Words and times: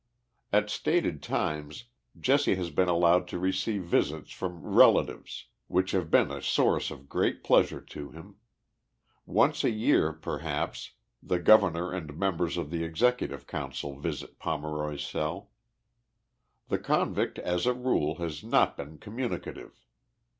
At 0.51 0.71
stated 0.71 1.21
times 1.21 1.83
Jesse 2.19 2.55
lias 2.55 2.71
been 2.71 2.87
allowed 2.87 3.27
to 3.27 3.37
receive 3.37 3.83
visits 3.83 4.31
from 4.31 4.63
* 4.63 4.63
relatives, 4.65 5.45
which 5.67 5.91
have 5.91 6.09
been 6.09 6.31
a 6.31 6.41
source 6.41 6.89
of 6.89 7.07
great 7.07 7.43
pleasure 7.43 7.79
to 7.81 8.09
him. 8.09 8.37
Once 9.27 9.63
a 9.63 9.69
year, 9.69 10.11
perhaps, 10.11 10.93
the 11.21 11.37
Governor 11.37 11.91
and 11.93 12.17
members 12.17 12.57
of 12.57 12.71
the 12.71 12.81
Execu 12.81 13.29
tive 13.29 13.45
Council 13.45 13.95
visit 13.95 14.39
Pomeroy's 14.39 15.05
cell. 15.05 15.51
The 16.69 16.79
convict, 16.79 17.37
as 17.37 17.67
a 17.67 17.73
rule, 17.75 18.15
has 18.15 18.43
not 18.43 18.75
been 18.77 18.97
communicative. 18.97 19.85